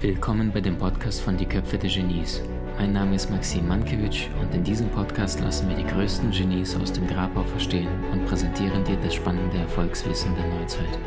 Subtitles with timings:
[0.00, 2.40] Willkommen bei dem Podcast von Die Köpfe der Genies.
[2.78, 6.92] Mein Name ist Maxim Mankewitsch und in diesem Podcast lassen wir die größten Genies aus
[6.92, 11.00] dem Grabau verstehen und präsentieren dir das spannende Erfolgswissen der Neuzeit.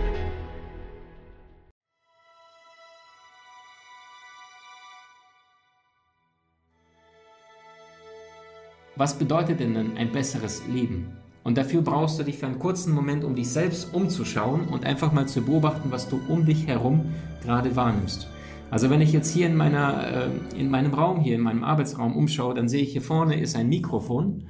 [8.98, 11.16] Was bedeutet denn ein besseres Leben?
[11.48, 15.14] Und dafür brauchst du dich für einen kurzen Moment, um dich selbst umzuschauen und einfach
[15.14, 17.06] mal zu beobachten, was du um dich herum
[17.42, 18.28] gerade wahrnimmst.
[18.70, 22.18] Also wenn ich jetzt hier in, meiner, äh, in meinem Raum, hier in meinem Arbeitsraum
[22.18, 24.44] umschaue, dann sehe ich hier vorne ist ein Mikrofon.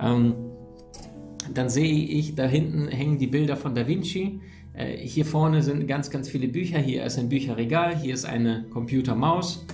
[0.00, 0.36] Ähm,
[1.52, 4.40] dann sehe ich, da hinten hängen die Bilder von Da Vinci.
[4.72, 6.78] Äh, hier vorne sind ganz, ganz viele Bücher.
[6.78, 9.66] Hier ist ein Bücherregal, hier ist eine Computermaus.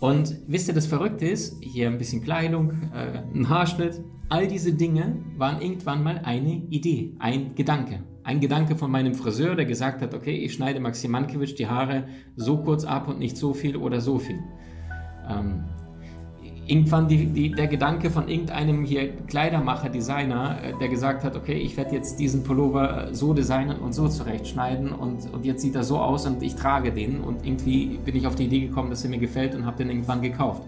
[0.00, 4.00] Und wisst ihr, das Verrückte ist, hier ein bisschen Kleidung, äh, ein Haarschnitt,
[4.30, 8.02] all diese Dinge waren irgendwann mal eine Idee, ein Gedanke.
[8.22, 12.06] Ein Gedanke von meinem Friseur, der gesagt hat, okay, ich schneide Maxim Mankiewicz die Haare
[12.36, 14.38] so kurz ab und nicht so viel oder so viel.
[15.28, 15.64] Ähm,
[16.70, 21.54] irgendwann die, die, der Gedanke von irgendeinem hier Kleidermacher, Designer, äh, der gesagt hat, okay,
[21.54, 25.74] ich werde jetzt diesen Pullover äh, so designen und so zurechtschneiden und, und jetzt sieht
[25.74, 28.90] er so aus und ich trage den und irgendwie bin ich auf die Idee gekommen,
[28.90, 30.62] dass er mir gefällt und habe den irgendwann gekauft.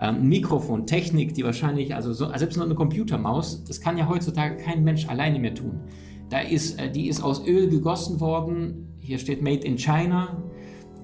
[0.00, 4.56] Ähm, Mikrofon, Technik, die wahrscheinlich, also so, selbst nur eine Computermaus, das kann ja heutzutage
[4.56, 5.80] kein Mensch alleine mehr tun.
[6.30, 8.96] Da ist, äh, die ist aus Öl gegossen worden.
[9.00, 10.42] Hier steht Made in China.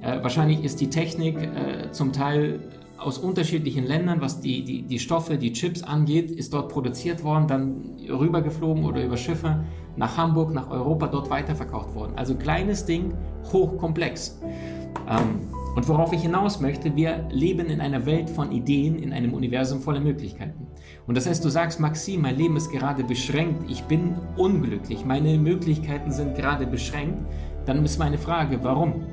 [0.00, 2.60] Äh, wahrscheinlich ist die Technik äh, zum Teil
[2.98, 7.46] aus unterschiedlichen Ländern, was die, die, die Stoffe, die Chips angeht, ist dort produziert worden,
[7.46, 9.64] dann rübergeflogen oder über Schiffe
[9.96, 12.12] nach Hamburg, nach Europa, dort weiterverkauft worden.
[12.16, 13.14] Also kleines Ding,
[13.52, 14.40] hochkomplex.
[15.08, 19.32] Ähm, und worauf ich hinaus möchte, wir leben in einer Welt von Ideen, in einem
[19.32, 20.66] Universum voller Möglichkeiten.
[21.06, 25.38] Und das heißt, du sagst, Maxim, mein Leben ist gerade beschränkt, ich bin unglücklich, meine
[25.38, 27.18] Möglichkeiten sind gerade beschränkt,
[27.64, 29.04] dann ist meine Frage, warum?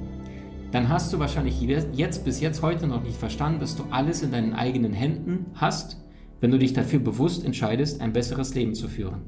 [0.75, 4.33] Dann hast du wahrscheinlich jetzt bis jetzt heute noch nicht verstanden, dass du alles in
[4.33, 6.03] deinen eigenen Händen hast,
[6.41, 9.21] wenn du dich dafür bewusst entscheidest, ein besseres Leben zu führen.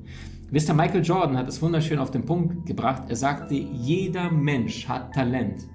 [0.51, 3.03] Ihr, Michael Jordan hat es wunderschön auf den Punkt gebracht.
[3.07, 5.69] Er sagte, jeder Mensch hat Talent,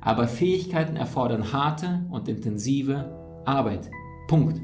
[0.00, 3.90] aber Fähigkeiten erfordern harte und intensive Arbeit.
[4.26, 4.58] Punkt.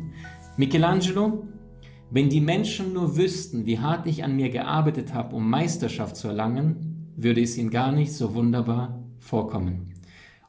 [0.57, 1.47] Michelangelo
[2.11, 6.29] wenn die Menschen nur wüssten, wie hart ich an mir gearbeitet habe, um Meisterschaft zu
[6.29, 9.96] erlangen, würde es ihnen gar nicht so wunderbar vorkommen.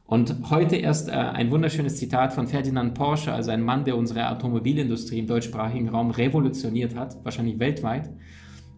[0.08, 4.30] Und heute erst äh, ein wunderschönes Zitat von Ferdinand Porsche, also ein Mann, der unsere
[4.30, 8.08] Automobilindustrie im deutschsprachigen Raum revolutioniert hat, wahrscheinlich weltweit.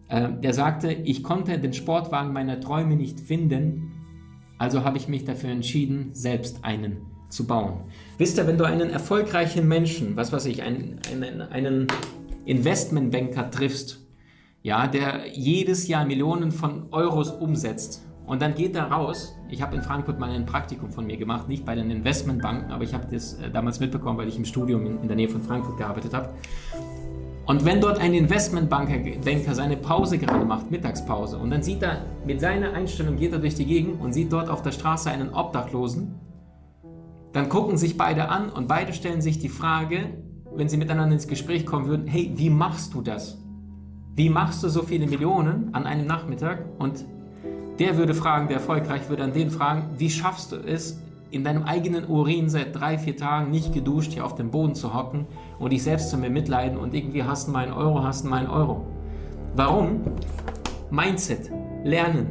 [0.09, 3.93] Äh, der sagte, ich konnte den Sportwagen meiner Träume nicht finden,
[4.57, 6.97] also habe ich mich dafür entschieden, selbst einen
[7.29, 7.85] zu bauen.
[8.17, 11.87] Wisst ihr, wenn du einen erfolgreichen Menschen, was weiß ich, einen, einen, einen
[12.43, 14.05] Investmentbanker triffst,
[14.63, 19.37] ja, der jedes Jahr Millionen von Euros umsetzt und dann geht er raus.
[19.49, 22.85] Ich habe in Frankfurt mal ein Praktikum von mir gemacht, nicht bei den Investmentbanken, aber
[22.85, 25.75] ich habe das äh, damals mitbekommen, weil ich im Studium in, der Nähe von Frankfurt
[25.75, 26.29] gearbeitet habe.
[27.45, 28.99] Und wenn dort ein Investmentbanker
[29.53, 33.55] seine Pause gerade macht, Mittagspause, und dann sieht er mit seiner Einstellung geht er durch
[33.55, 36.15] die Gegend und sieht dort auf der Straße einen Obdachlosen,
[37.33, 40.05] dann gucken sich beide an und beide stellen sich die Frage,
[40.55, 43.41] wenn sie miteinander ins Gespräch kommen würden, hey, wie machst du das?
[44.15, 46.63] Wie machst du so viele Millionen an einem Nachmittag?
[46.79, 47.03] Und
[47.81, 51.63] der würde fragen, der erfolgreich würde an den fragen, wie schaffst du es, in deinem
[51.63, 55.25] eigenen Urin seit drei, vier Tagen nicht geduscht hier auf dem Boden zu hocken
[55.57, 58.29] und dich selbst zu mir mitleiden und irgendwie hast du mal einen Euro, hast du
[58.29, 58.85] mal einen Euro.
[59.55, 60.01] Warum?
[60.91, 61.49] Mindset,
[61.83, 62.27] lernen,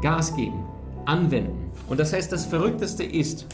[0.00, 0.64] Gas geben,
[1.04, 1.70] anwenden.
[1.88, 3.46] Und das heißt, das Verrückteste ist,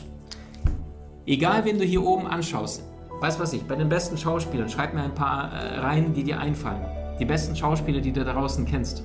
[1.26, 2.84] egal wen du hier oben anschaust,
[3.22, 6.40] Weißt was ich, bei den besten Schauspielern, schreib mir ein paar äh, rein, die dir
[6.40, 6.84] einfallen.
[7.20, 9.04] Die besten Schauspieler, die du da draußen kennst.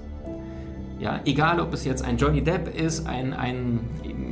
[1.00, 3.82] Ja, egal ob es jetzt ein Johnny Depp ist, ein, ein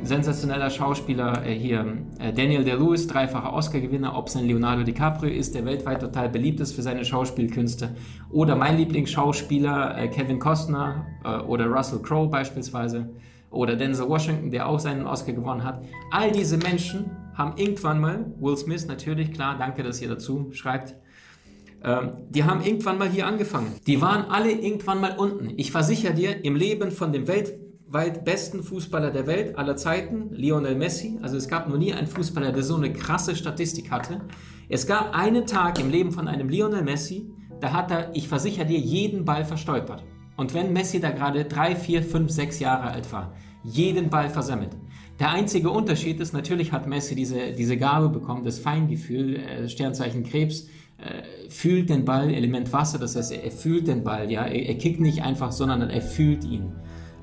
[0.01, 5.53] sensationeller Schauspieler äh, hier, äh, Daniel Day-Lewis, dreifacher Oscar-Gewinner, ob es ein Leonardo DiCaprio ist,
[5.53, 7.95] der weltweit total beliebt ist für seine Schauspielkünste,
[8.31, 13.09] oder mein Lieblingsschauspieler äh, Kevin Costner äh, oder Russell Crowe beispielsweise,
[13.51, 15.83] oder Denzel Washington, der auch seinen Oscar gewonnen hat.
[16.11, 20.95] All diese Menschen haben irgendwann mal, Will Smith natürlich, klar, danke, dass ihr dazu schreibt,
[21.85, 23.75] ähm, die haben irgendwann mal hier angefangen.
[23.85, 25.53] Die waren alle irgendwann mal unten.
[25.55, 30.75] Ich versichere dir, im Leben von dem weltweit besten Fußballer der Welt aller Zeiten, Lionel
[30.75, 34.21] Messi, also es gab noch nie einen Fußballer, der so eine krasse Statistik hatte.
[34.67, 37.29] Es gab einen Tag im Leben von einem Lionel Messi,
[37.61, 40.03] da hat er, ich versichere dir, jeden Ball verstolpert.
[40.37, 43.33] Und wenn Messi da gerade drei, vier, fünf, sechs Jahre alt war,
[43.63, 44.75] jeden Ball versammelt.
[45.19, 50.23] Der einzige Unterschied ist, natürlich hat Messi diese, diese Gabe bekommen, das Feingefühl, äh, Sternzeichen
[50.23, 50.67] Krebs,
[51.49, 54.75] fühlt den Ball, Element Wasser, das heißt, er, er fühlt den Ball, ja, er, er
[54.75, 56.71] kickt nicht einfach, sondern er fühlt ihn.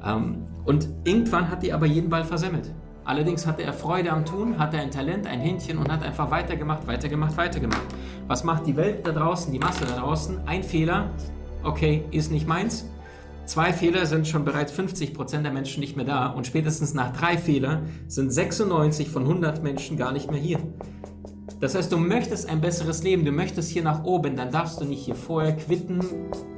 [0.04, 2.72] Ähm, und irgendwann hat die aber jeden Ball versemmelt.
[3.04, 6.86] Allerdings hatte er Freude am Tun, hatte ein Talent, ein Händchen und hat einfach weitergemacht,
[6.86, 7.82] weitergemacht, weitergemacht.
[8.28, 10.46] Was macht die Welt da draußen, die Masse da draußen?
[10.46, 11.10] Ein Fehler,
[11.64, 12.88] okay, ist nicht meins.
[13.44, 17.36] Zwei Fehler sind schon bereits 50% der Menschen nicht mehr da und spätestens nach drei
[17.36, 20.60] Fehlern sind 96 von 100 Menschen gar nicht mehr hier.
[21.62, 24.84] Das heißt, du möchtest ein besseres Leben, du möchtest hier nach oben, dann darfst du
[24.84, 26.00] nicht hier vorher quitten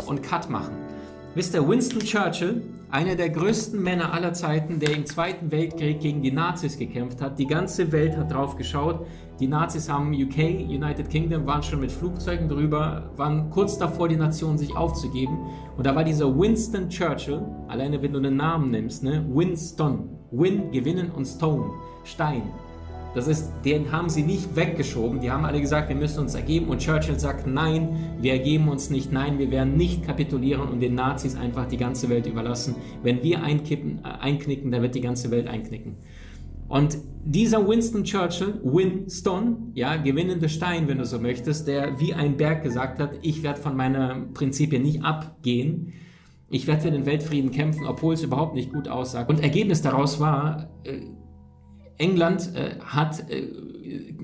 [0.06, 0.72] und Cut machen.
[1.34, 6.22] Wisst ihr, Winston Churchill, einer der größten Männer aller Zeiten, der im Zweiten Weltkrieg gegen
[6.22, 7.38] die Nazis gekämpft hat.
[7.38, 9.04] Die ganze Welt hat drauf geschaut.
[9.40, 10.38] Die Nazis haben UK,
[10.70, 15.36] United Kingdom, waren schon mit Flugzeugen drüber, waren kurz davor, die Nation sich aufzugeben.
[15.76, 19.22] Und da war dieser Winston Churchill, alleine wenn du den Namen nimmst, ne?
[19.28, 21.72] Winston, Win, gewinnen und Stone,
[22.04, 22.44] Stein.
[23.14, 25.20] Das ist, den haben sie nicht weggeschoben.
[25.20, 26.66] Die haben alle gesagt, wir müssen uns ergeben.
[26.66, 29.12] Und Churchill sagt, nein, wir ergeben uns nicht.
[29.12, 32.74] Nein, wir werden nicht kapitulieren und den Nazis einfach die ganze Welt überlassen.
[33.02, 35.96] Wenn wir einkippen, äh, einknicken, dann wird die ganze Welt einknicken.
[36.66, 42.36] Und dieser Winston Churchill, Winston, ja, gewinnende Stein, wenn du so möchtest, der wie ein
[42.36, 45.92] Berg gesagt hat, ich werde von meiner Prinzipien nicht abgehen.
[46.50, 49.22] Ich werde für den Weltfrieden kämpfen, obwohl es überhaupt nicht gut aussah.
[49.22, 51.00] Und Ergebnis daraus war, äh,
[51.98, 53.48] England äh, hat äh,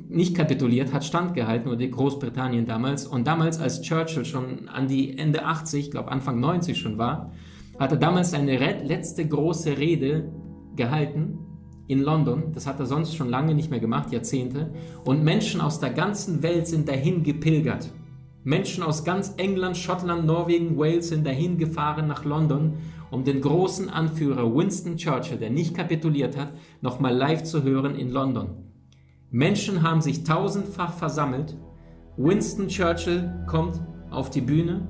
[0.08, 3.06] nicht kapituliert, hat standgehalten, oder Großbritannien damals.
[3.06, 7.32] Und damals, als Churchill schon an die Ende 80, ich glaube Anfang 90 schon war,
[7.78, 10.32] hat er damals seine letzte große Rede
[10.76, 11.38] gehalten
[11.86, 12.52] in London.
[12.52, 14.72] Das hat er sonst schon lange nicht mehr gemacht, Jahrzehnte.
[15.04, 17.90] Und Menschen aus der ganzen Welt sind dahin gepilgert.
[18.42, 22.74] Menschen aus ganz England, Schottland, Norwegen, Wales sind dahin gefahren nach London
[23.10, 28.10] um den großen Anführer Winston Churchill, der nicht kapituliert hat, nochmal live zu hören in
[28.10, 28.50] London.
[29.30, 31.56] Menschen haben sich tausendfach versammelt.
[32.16, 33.80] Winston Churchill kommt
[34.10, 34.86] auf die Bühne,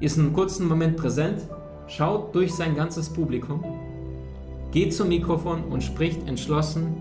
[0.00, 1.48] ist einen kurzen Moment präsent,
[1.86, 3.64] schaut durch sein ganzes Publikum,
[4.70, 6.94] geht zum Mikrofon und spricht entschlossen,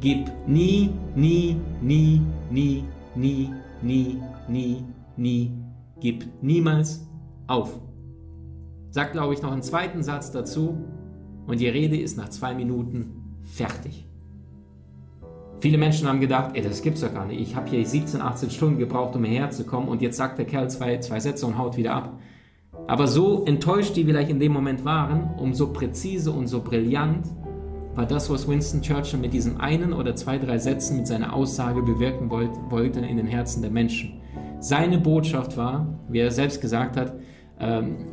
[0.00, 2.20] gib nie, nie, nie,
[2.50, 2.84] nie,
[3.14, 3.50] nie,
[3.82, 4.18] nie,
[4.48, 4.84] nie,
[5.16, 5.52] nie,
[6.00, 7.06] gib niemals
[7.46, 7.80] auf
[8.90, 10.84] sagt, glaube ich, noch einen zweiten Satz dazu
[11.46, 14.06] und die Rede ist nach zwei Minuten fertig.
[15.60, 17.40] Viele Menschen haben gedacht, ey, das gibt's doch gar nicht.
[17.40, 20.46] Ich habe hier 17, 18 Stunden gebraucht, um hierher zu kommen und jetzt sagt der
[20.46, 22.18] Kerl zwei, zwei Sätze und haut wieder ab.
[22.86, 27.26] Aber so enttäuscht die vielleicht in dem Moment waren, umso präzise und so brillant
[27.94, 31.82] war das, was Winston Churchill mit diesem einen oder zwei, drei Sätzen mit seiner Aussage
[31.82, 34.20] bewirken wollte in den Herzen der Menschen.
[34.60, 37.14] Seine Botschaft war, wie er selbst gesagt hat,
[37.58, 38.06] ähm,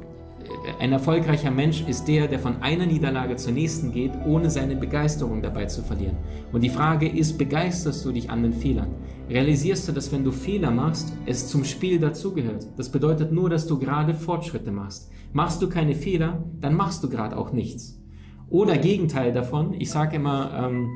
[0.79, 5.41] ein erfolgreicher Mensch ist der, der von einer Niederlage zur nächsten geht, ohne seine Begeisterung
[5.41, 6.17] dabei zu verlieren.
[6.51, 8.95] Und die Frage ist, begeisterst du dich an den Fehlern?
[9.29, 12.67] Realisierst du, dass wenn du Fehler machst, es zum Spiel dazugehört?
[12.77, 15.11] Das bedeutet nur, dass du gerade Fortschritte machst.
[15.33, 18.01] Machst du keine Fehler, dann machst du gerade auch nichts.
[18.49, 20.89] Oder Gegenteil davon, ich sage immer, ähm,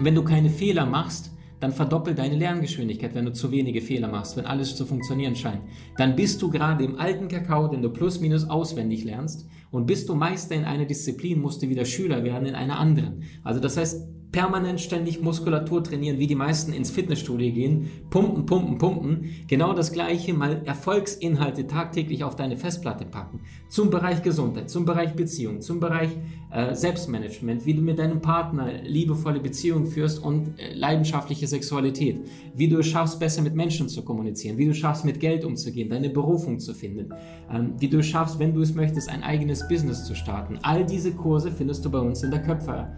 [0.00, 4.36] wenn du keine Fehler machst, dann verdoppel deine Lerngeschwindigkeit, wenn du zu wenige Fehler machst,
[4.36, 5.62] wenn alles zu funktionieren scheint.
[5.96, 10.08] Dann bist du gerade im alten Kakao, den du plus minus auswendig lernst und bist
[10.08, 13.22] du Meister in einer Disziplin, musst du wieder Schüler werden in einer anderen.
[13.42, 18.78] Also das heißt, permanent ständig Muskulatur trainieren, wie die meisten ins Fitnessstudio gehen, pumpen, pumpen,
[18.78, 23.40] pumpen, genau das gleiche, mal Erfolgsinhalte tagtäglich auf deine Festplatte packen.
[23.68, 26.10] Zum Bereich Gesundheit, zum Bereich Beziehung, zum Bereich
[26.50, 32.20] äh, Selbstmanagement, wie du mit deinem Partner liebevolle Beziehungen führst und äh, leidenschaftliche Sexualität,
[32.54, 35.44] wie du es schaffst, besser mit Menschen zu kommunizieren, wie du es schaffst, mit Geld
[35.44, 37.14] umzugehen, deine Berufung zu finden,
[37.50, 40.58] ähm, wie du es schaffst, wenn du es möchtest, ein eigenes Business zu starten.
[40.62, 42.92] All diese Kurse findest du bei uns in der Köpfer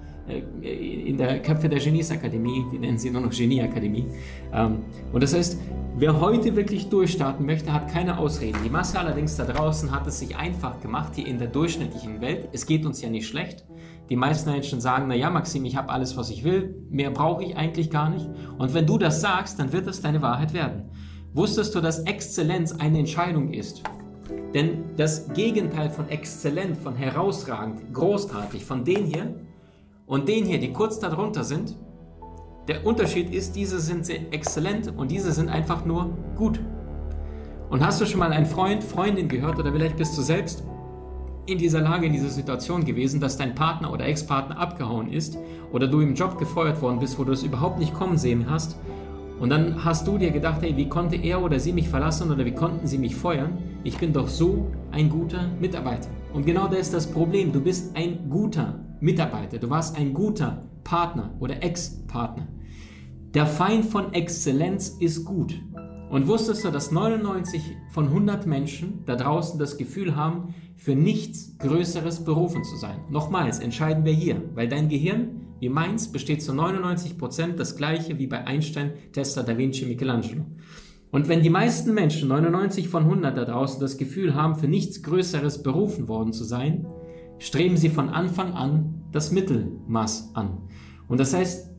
[0.62, 4.06] in der Köpfe der Geniesakademie, wir nennen sie nur noch Genieakademie.
[4.52, 4.78] Ähm,
[5.12, 5.58] und das heißt,
[5.96, 8.58] wer heute wirklich durchstarten möchte, hat keine Ausreden.
[8.64, 12.48] Die Masse allerdings da draußen hat es sich einfach gemacht, hier in der durchschnittlichen Welt.
[12.52, 13.64] Es geht uns ja nicht schlecht.
[14.08, 17.44] Die meisten Menschen sagen, na ja, Maxim, ich habe alles, was ich will, mehr brauche
[17.44, 18.28] ich eigentlich gar nicht.
[18.58, 20.90] Und wenn du das sagst, dann wird es deine Wahrheit werden.
[21.32, 23.84] Wusstest du, dass Exzellenz eine Entscheidung ist?
[24.52, 29.34] Denn das Gegenteil von exzellent, von herausragend, großartig, von den hier,
[30.10, 31.76] und den hier, die kurz darunter sind,
[32.66, 36.60] der Unterschied ist, diese sind sehr exzellent und diese sind einfach nur gut.
[37.70, 40.64] Und hast du schon mal einen Freund, Freundin gehört oder vielleicht bist du selbst
[41.46, 45.38] in dieser Lage, in dieser Situation gewesen, dass dein Partner oder Ex-Partner abgehauen ist
[45.72, 48.76] oder du im Job gefeuert worden bist, wo du es überhaupt nicht kommen sehen hast
[49.38, 52.44] und dann hast du dir gedacht, hey, wie konnte er oder sie mich verlassen oder
[52.44, 53.58] wie konnten sie mich feuern?
[53.84, 56.10] Ich bin doch so ein guter Mitarbeiter.
[56.34, 57.52] Und genau das ist das Problem.
[57.52, 59.58] Du bist ein guter Mitarbeiter.
[59.58, 62.48] Du warst ein guter Partner oder Ex-Partner.
[63.34, 65.54] Der Feind von Exzellenz ist gut.
[66.10, 71.56] Und wusstest du, dass 99 von 100 Menschen da draußen das Gefühl haben, für nichts
[71.58, 73.04] Größeres berufen zu sein?
[73.10, 78.18] Nochmals, entscheiden wir hier, weil dein Gehirn, wie meins, besteht zu 99 Prozent das gleiche
[78.18, 80.44] wie bei Einstein, Tesla, Da Vinci, Michelangelo.
[81.12, 85.02] Und wenn die meisten Menschen, 99 von 100 da draußen, das Gefühl haben, für nichts
[85.02, 86.86] Größeres berufen worden zu sein,
[87.40, 90.58] streben sie von Anfang an das Mittelmaß an.
[91.08, 91.70] Und das heißt,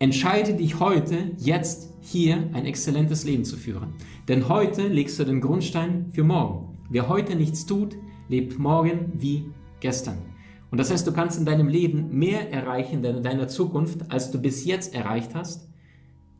[0.00, 3.94] entscheide dich heute, jetzt, hier ein exzellentes Leben zu führen.
[4.28, 6.78] Denn heute legst du den Grundstein für morgen.
[6.90, 7.96] Wer heute nichts tut,
[8.28, 9.46] lebt morgen wie
[9.80, 10.18] gestern.
[10.70, 14.38] Und das heißt, du kannst in deinem Leben mehr erreichen in deiner Zukunft, als du
[14.38, 15.68] bis jetzt erreicht hast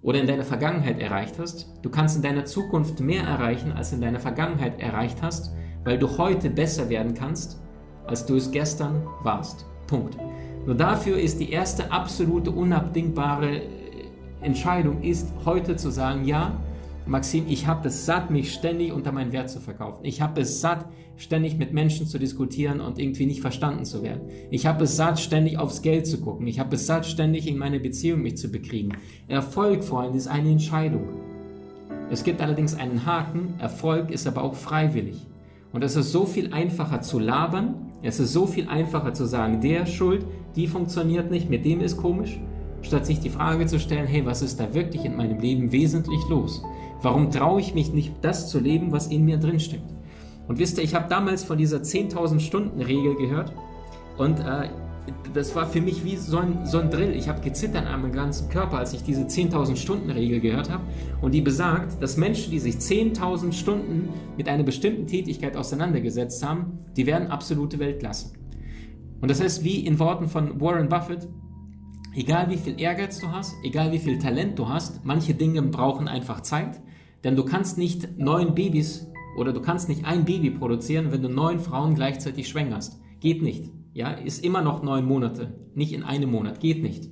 [0.03, 1.71] oder in deiner Vergangenheit erreicht hast.
[1.83, 5.55] Du kannst in deiner Zukunft mehr erreichen, als in deiner Vergangenheit erreicht hast,
[5.85, 7.64] weil du heute besser werden kannst,
[8.07, 9.65] als du es gestern warst.
[9.87, 10.17] Punkt.
[10.67, 13.61] Nur dafür ist die erste absolute unabdingbare äh,
[14.41, 16.59] Entscheidung ist heute zu sagen, ja,
[17.07, 20.05] Maxim, ich habe es satt, mich ständig unter meinen Wert zu verkaufen.
[20.05, 24.23] Ich habe es satt, ständig mit Menschen zu diskutieren und irgendwie nicht verstanden zu werden.
[24.51, 26.47] Ich habe es satt, ständig aufs Geld zu gucken.
[26.47, 28.97] Ich habe es satt, ständig in meine Beziehung mich zu bekriegen.
[29.29, 31.09] Erfolg, Freunde, ist eine Entscheidung.
[32.11, 33.55] Es gibt allerdings einen Haken.
[33.59, 35.27] Erfolg ist aber auch freiwillig.
[35.73, 37.75] Und es ist so viel einfacher zu labern.
[38.07, 41.97] Es ist so viel einfacher zu sagen, der schuld, die funktioniert nicht, mit dem ist
[41.97, 42.39] komisch,
[42.83, 46.21] statt sich die Frage zu stellen, hey, was ist da wirklich in meinem Leben wesentlich
[46.29, 46.63] los?
[47.01, 49.91] Warum traue ich mich nicht, das zu leben, was in mir drinsteckt?
[50.47, 53.55] Und wisst ihr, ich habe damals von dieser 10.000 Stunden Regel gehört
[54.19, 54.69] und äh,
[55.35, 57.15] das war für mich wie so ein, so ein Drill.
[57.15, 60.85] Ich habe gezittert an meinem ganzen Körper, als ich diese 10.000 Stunden Regel gehört habe.
[61.21, 66.79] Und die besagt, dass Menschen, die sich 10.000 Stunden mit einer bestimmten Tätigkeit auseinandergesetzt haben,
[66.97, 68.33] die werden absolute Weltklasse.
[69.21, 71.29] Und das heißt, wie in Worten von Warren Buffett,
[72.15, 76.09] egal wie viel Ehrgeiz du hast, egal wie viel Talent du hast, manche Dinge brauchen
[76.09, 76.81] einfach Zeit.
[77.25, 81.29] Denn du kannst nicht neun Babys oder du kannst nicht ein Baby produzieren, wenn du
[81.29, 83.01] neun Frauen gleichzeitig schwängerst.
[83.21, 83.71] Geht nicht.
[83.95, 86.61] Ja, ist immer noch neun Monate, nicht in einem Monat.
[86.61, 87.09] Geht nicht.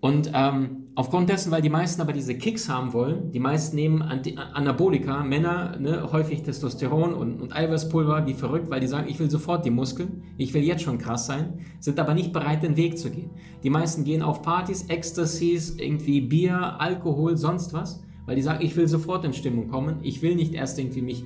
[0.00, 4.02] Und ähm, aufgrund dessen, weil die meisten aber diese Kicks haben wollen, die meisten nehmen
[4.02, 9.18] Anti Anabolika, Männer, ne, häufig Testosteron und, und Eiweißpulver, wie verrückt, weil die sagen, ich
[9.18, 12.76] will sofort die Muskeln, ich will jetzt schon krass sein, sind aber nicht bereit, den
[12.76, 13.30] Weg zu gehen.
[13.62, 18.76] Die meisten gehen auf Partys, Ecstasies, irgendwie Bier, Alkohol, sonst was weil die sagen, ich
[18.76, 21.24] will sofort in Stimmung kommen, ich will nicht erst irgendwie mich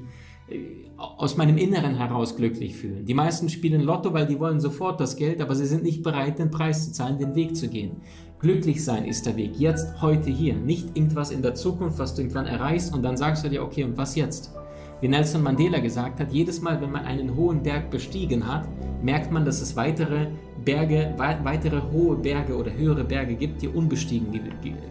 [0.97, 3.05] aus meinem Inneren heraus glücklich fühlen.
[3.05, 6.39] Die meisten spielen Lotto, weil die wollen sofort das Geld, aber sie sind nicht bereit,
[6.39, 8.01] den Preis zu zahlen, den Weg zu gehen.
[8.41, 10.55] Glücklich sein ist der Weg, jetzt, heute, hier.
[10.55, 13.85] Nicht irgendwas in der Zukunft, was du irgendwann erreichst und dann sagst du dir, okay,
[13.85, 14.53] und was jetzt?
[15.01, 18.67] Wie Nelson Mandela gesagt hat, jedes Mal, wenn man einen hohen Berg bestiegen hat,
[19.03, 20.27] merkt man, dass es weitere
[20.65, 24.27] Berge, weitere hohe Berge oder höhere Berge gibt, die unbestiegen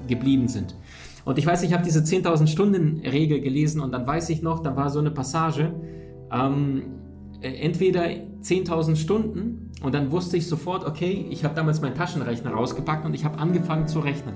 [0.07, 0.75] geblieben sind.
[1.27, 4.61] Und ich weiß, ich habe diese 10.000 Stunden Regel gelesen und dann weiß ich noch,
[4.61, 5.73] da war so eine Passage,
[6.31, 6.83] ähm,
[7.41, 12.51] äh, entweder 10.000 Stunden und dann wusste ich sofort, okay, ich habe damals meinen Taschenrechner
[12.51, 14.35] rausgepackt und ich habe angefangen zu rechnen.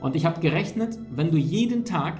[0.00, 2.18] Und ich habe gerechnet, wenn du jeden Tag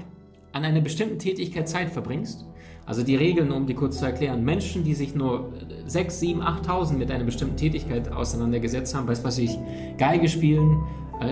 [0.51, 2.45] an einer bestimmten Tätigkeit Zeit verbringst,
[2.87, 5.53] also die Regeln, um die kurz zu erklären, Menschen, die sich nur
[5.87, 9.57] 6, 7, 8.000 mit einer bestimmten Tätigkeit auseinandergesetzt haben, weiß was ich,
[9.97, 10.79] Geige spielen,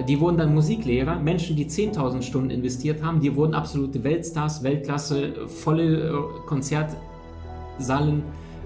[0.09, 5.47] die wurden dann Musiklehrer, Menschen, die 10.000 Stunden investiert haben, die wurden absolute Weltstars, Weltklasse,
[5.47, 6.13] volle äh,
[6.47, 8.25] Konzertsallen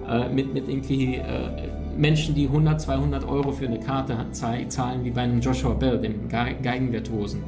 [0.09, 1.21] äh, mit, mit irgendwie
[1.97, 6.29] Menschen, die 100, 200 Euro für eine Karte zahlen, wie bei einem Joshua Bell, dem
[6.29, 7.43] Geigenvirtuosen.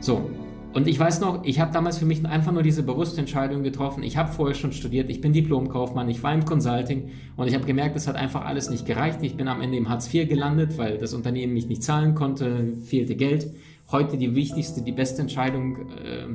[0.00, 0.28] So,
[0.74, 4.02] und ich weiß noch, ich habe damals für mich einfach nur diese bewusste Entscheidung getroffen.
[4.02, 7.64] Ich habe vorher schon studiert, ich bin Diplomkaufmann, ich war im Consulting und ich habe
[7.64, 9.20] gemerkt, es hat einfach alles nicht gereicht.
[9.22, 12.74] Ich bin am Ende im Hartz IV gelandet, weil das Unternehmen mich nicht zahlen konnte,
[12.84, 13.50] fehlte Geld.
[13.90, 16.26] Heute die wichtigste, die beste Entscheidung äh,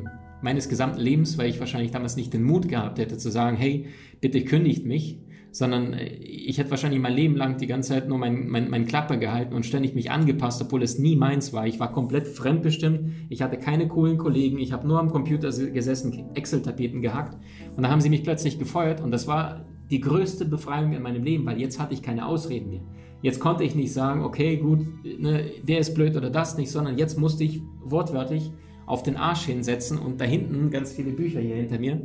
[0.42, 3.86] meines gesamten Lebens, weil ich wahrscheinlich damals nicht den Mut gehabt hätte zu sagen, hey,
[4.20, 5.20] bitte kündigt mich
[5.54, 8.86] sondern äh, ich hätte wahrscheinlich mein Leben lang die ganze Zeit nur mein, mein, mein
[8.86, 11.66] Klappe gehalten und ständig mich angepasst, obwohl es nie meins war.
[11.68, 16.32] Ich war komplett fremdbestimmt, ich hatte keine coolen Kollegen, ich habe nur am Computer gesessen,
[16.34, 17.38] Excel-Tapeten gehackt
[17.78, 21.24] und da haben sie mich plötzlich gefeuert und das war die größte Befreiung in meinem
[21.24, 22.82] Leben, weil jetzt hatte ich keine Ausreden mehr.
[23.22, 26.98] Jetzt konnte ich nicht sagen, okay, gut, ne, der ist blöd oder das nicht, sondern
[26.98, 28.52] jetzt musste ich wortwörtlich
[28.86, 32.02] auf den Arsch hinsetzen und da hinten ganz viele Bücher hier hinter mir.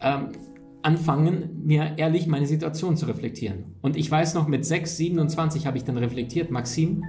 [0.00, 0.28] Ähm,
[0.82, 3.76] anfangen, mir ehrlich meine Situation zu reflektieren.
[3.80, 7.04] Und ich weiß noch, mit 6, 27 habe ich dann reflektiert, Maxim,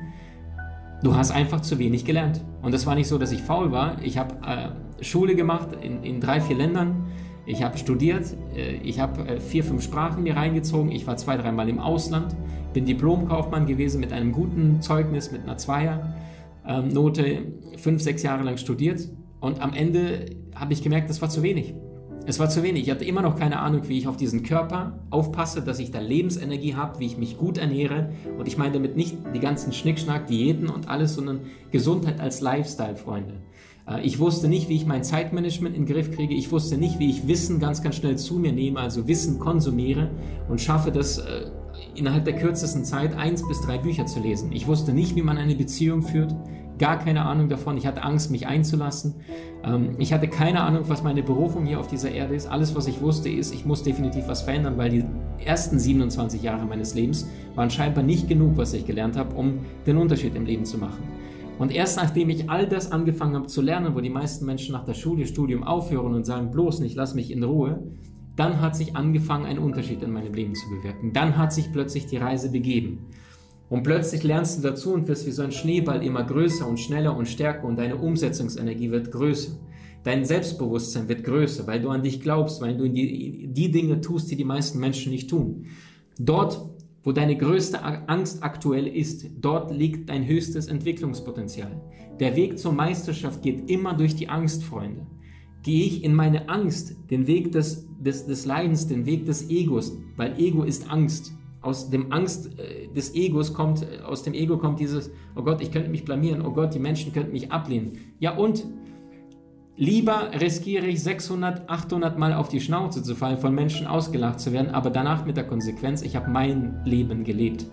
[1.04, 2.44] du hast einfach zu wenig gelernt.
[2.62, 4.02] Und das war nicht so, dass ich faul war.
[4.04, 7.08] Ich habe äh, Schule gemacht in, in drei, vier Ländern.
[7.46, 10.92] Ich habe studiert, äh, ich habe äh, vier, fünf Sprachen mir reingezogen.
[10.92, 12.36] Ich war zwei, dreimal im Ausland,
[12.74, 17.42] bin Diplomkaufmann gewesen mit einem guten Zeugnis, mit einer Zweier-Note,
[17.78, 19.10] fünf, sechs Jahre lang studiert
[19.40, 21.74] Und am Ende habe ich gemerkt, das war zu wenig.
[22.30, 22.84] Es war zu wenig.
[22.84, 26.00] Ich hatte immer noch keine Ahnung, wie ich auf diesen Körper aufpasse, dass ich da
[26.00, 28.12] Lebensenergie habe, wie ich mich gut ernähre.
[28.38, 31.40] Und ich meine damit nicht die ganzen Schnickschnack, Diäten und alles, sondern
[31.72, 33.34] Gesundheit als Lifestyle, Freunde.
[33.88, 36.36] Äh, ich wusste nicht, wie ich mein Zeitmanagement in den Griff kriege.
[36.36, 40.12] Ich wusste nicht, wie ich Wissen ganz, ganz schnell zu mir nehme, also Wissen konsumiere
[40.50, 41.50] und schaffe das äh,
[41.96, 44.52] innerhalb der kürzesten Zeit eins bis drei Bücher zu lesen.
[44.52, 46.36] Ich wusste nicht, wie man eine Beziehung führt
[46.80, 47.78] gar keine Ahnung davon.
[47.78, 49.16] Ich hatte Angst, mich einzulassen.
[49.64, 52.48] Ähm, ich hatte keine Ahnung, was meine Berufung hier auf dieser Erde ist.
[52.48, 55.06] Alles, was ich wusste, ist, ich muss definitiv was verändern, weil die
[55.46, 59.98] ersten 27 Jahre meines Lebens waren scheinbar nicht genug, was ich gelernt habe, um den
[59.98, 61.04] Unterschied im Leben zu machen.
[61.60, 64.86] Und erst nachdem ich all das angefangen habe zu lernen, wo die meisten Menschen nach
[64.86, 67.84] der Schule, Studium aufhören und sagen, bloß nicht, lass mich in Ruhe,
[68.38, 71.12] dann hat sich angefangen, einen Unterschied in meinem Leben zu bewirken.
[71.12, 73.08] Dann hat sich plötzlich die Reise begeben.
[73.70, 77.16] Und plötzlich lernst du dazu und wirst wie so ein Schneeball immer größer und schneller
[77.16, 79.52] und stärker und deine Umsetzungsenergie wird größer.
[80.04, 84.32] Dein Selbstbewusstsein wird größer, weil du an dich glaubst, weil du die, die Dinge tust,
[84.32, 85.66] die die meisten Menschen nicht tun.
[86.18, 86.68] Dort,
[87.04, 91.80] wo deine größte Angst aktuell ist, dort liegt dein höchstes Entwicklungspotenzial.
[92.20, 95.06] Der Weg zur Meisterschaft geht immer durch die Angst, Freunde.
[95.62, 99.98] Gehe ich in meine Angst, den Weg des, des, des Leidens, den Weg des Egos,
[100.16, 104.58] weil Ego ist Angst aus dem Angst äh, des Egos kommt, äh, aus dem Ego
[104.58, 107.98] kommt dieses, oh Gott, ich könnte mich blamieren, oh Gott, die Menschen könnten mich ablehnen.
[108.20, 108.66] Ja und?
[109.76, 114.52] Lieber riskiere ich 600, 800 Mal auf die Schnauze zu fallen, von Menschen ausgelacht zu
[114.52, 117.66] werden, aber danach mit der Konsequenz, ich habe mein Leben gelebt.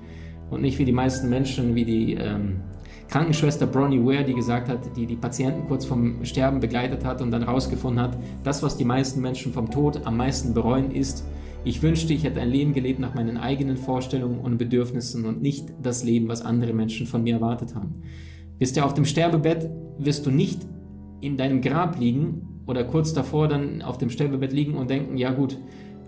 [0.48, 2.60] Und nicht wie die meisten Menschen, wie die ähm,
[3.08, 7.32] Krankenschwester Bronnie Ware, die gesagt hat, die die Patienten kurz vom Sterben begleitet hat und
[7.32, 11.24] dann herausgefunden hat, das, was die meisten Menschen vom Tod am meisten bereuen, ist,
[11.66, 15.72] ich wünschte, ich hätte ein Leben gelebt nach meinen eigenen Vorstellungen und Bedürfnissen und nicht
[15.82, 18.02] das Leben, was andere Menschen von mir erwartet haben.
[18.60, 19.68] Bist du auf dem Sterbebett,
[19.98, 20.60] wirst du nicht
[21.20, 25.32] in deinem Grab liegen oder kurz davor dann auf dem Sterbebett liegen und denken, ja
[25.32, 25.58] gut,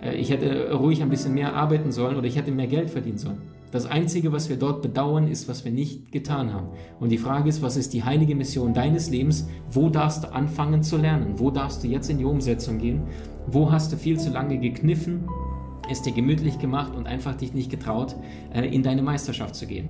[0.00, 3.18] äh, ich hätte ruhig ein bisschen mehr arbeiten sollen oder ich hätte mehr Geld verdienen
[3.18, 3.42] sollen.
[3.72, 6.68] Das Einzige, was wir dort bedauern, ist, was wir nicht getan haben.
[7.00, 9.49] Und die Frage ist, was ist die heilige Mission deines Lebens?
[9.73, 11.34] Wo darfst du anfangen zu lernen?
[11.38, 13.02] Wo darfst du jetzt in die Umsetzung gehen?
[13.49, 15.28] Wo hast du viel zu lange gekniffen
[15.90, 18.14] es dir gemütlich gemacht und einfach dich nicht getraut,
[18.52, 19.88] äh, in deine Meisterschaft zu gehen.